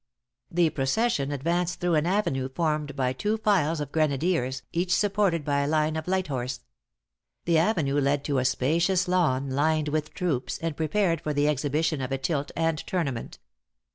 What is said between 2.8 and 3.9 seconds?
by two Files